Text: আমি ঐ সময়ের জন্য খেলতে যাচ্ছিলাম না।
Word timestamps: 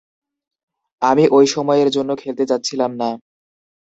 আমি 1.01 1.23
ঐ 1.31 1.39
সময়ের 1.47 1.89
জন্য 1.91 2.11
খেলতে 2.15 2.43
যাচ্ছিলাম 2.45 2.91
না। 2.93 3.09